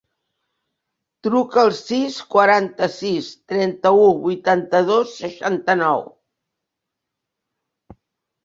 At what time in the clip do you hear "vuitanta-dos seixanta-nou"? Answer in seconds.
4.25-6.03